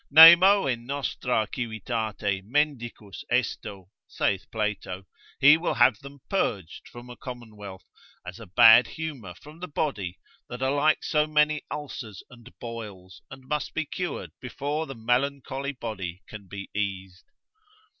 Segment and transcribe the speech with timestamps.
[0.09, 5.05] Nemo in nostra civitate mendicus esto, saith Plato:
[5.39, 7.85] he will have them purged from a commonwealth,
[8.25, 10.17] as a bad humour from the body,
[10.49, 15.71] that are like so many ulcers and boils, and must be cured before the melancholy
[15.71, 17.25] body can be eased.